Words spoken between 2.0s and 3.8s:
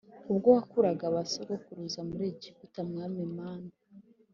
muri Egiputa Mwami Mana